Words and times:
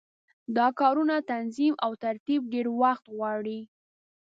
دا 0.57 0.67
کارونه 0.79 1.15
تنظیم 1.31 1.73
او 1.85 1.91
ترتیب 2.03 2.41
ډېر 2.53 2.67
وخت 2.81 3.05
غواړي. 3.15 3.59